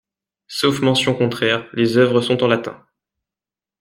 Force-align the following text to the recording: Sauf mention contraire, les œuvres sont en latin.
Sauf 0.47 0.81
mention 0.81 1.13
contraire, 1.13 1.69
les 1.73 1.97
œuvres 1.97 2.21
sont 2.21 2.41
en 2.43 2.47
latin. 2.47 2.87